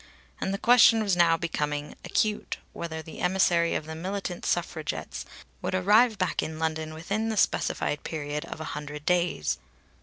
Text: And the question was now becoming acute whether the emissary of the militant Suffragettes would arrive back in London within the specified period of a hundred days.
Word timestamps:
And 0.39 0.51
the 0.51 0.57
question 0.57 1.03
was 1.03 1.15
now 1.15 1.37
becoming 1.37 1.93
acute 2.03 2.57
whether 2.73 3.03
the 3.03 3.19
emissary 3.19 3.75
of 3.75 3.85
the 3.85 3.93
militant 3.93 4.47
Suffragettes 4.47 5.25
would 5.61 5.75
arrive 5.75 6.17
back 6.17 6.41
in 6.41 6.57
London 6.57 6.95
within 6.95 7.29
the 7.29 7.37
specified 7.37 8.03
period 8.03 8.43
of 8.45 8.59
a 8.59 8.63
hundred 8.73 9.05
days. 9.05 9.59